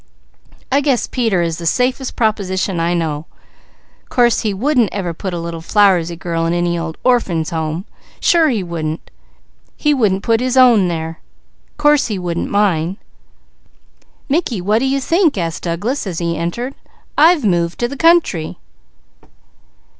I 0.71 0.81
guess 0.81 1.05
Peter 1.05 1.43
is 1.43 1.59
the 1.59 1.67
safest 1.67 2.15
proposition 2.15 2.79
I 2.79 2.95
know. 2.95 3.27
Course 4.09 4.39
he 4.39 4.51
wouldn't 4.51 4.91
ever 4.91 5.13
put 5.13 5.31
a 5.31 5.39
little 5.39 5.61
flowersy 5.61 6.17
girl 6.17 6.47
in 6.47 6.53
any 6.53 6.75
old 6.75 6.97
Orphings' 7.05 7.51
Home. 7.51 7.85
Sure 8.19 8.49
he 8.49 8.63
wouldn't! 8.63 9.11
He 9.77 9.93
wouldn't 9.93 10.23
put 10.23 10.39
his 10.39 10.57
own 10.57 10.87
there, 10.87 11.19
course 11.77 12.07
he 12.07 12.17
wouldn't 12.17 12.49
mine!" 12.49 12.97
"Mickey, 14.27 14.59
what 14.59 14.79
do 14.79 14.85
you 14.85 14.99
think?" 14.99 15.37
asked 15.37 15.61
Douglas 15.61 16.07
as 16.07 16.17
he 16.17 16.35
entered. 16.35 16.73
"I've 17.15 17.45
moved 17.45 17.77
to 17.81 17.87
the 17.87 17.95
country!" 17.95 18.57